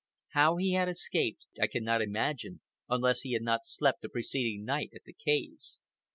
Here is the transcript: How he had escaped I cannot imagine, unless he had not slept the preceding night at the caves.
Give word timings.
How 0.29 0.55
he 0.57 0.73
had 0.73 0.89
escaped 0.89 1.45
I 1.61 1.67
cannot 1.67 2.01
imagine, 2.01 2.61
unless 2.89 3.21
he 3.21 3.33
had 3.33 3.43
not 3.43 3.65
slept 3.65 4.01
the 4.01 4.09
preceding 4.09 4.65
night 4.65 4.89
at 4.95 5.03
the 5.03 5.13
caves. 5.13 5.79